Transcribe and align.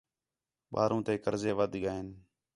ٻاہروں 0.73 1.01
تے 1.05 1.13
قرضے 1.25 1.51
وَدھ 1.59 1.77
ڳئین 1.83 2.07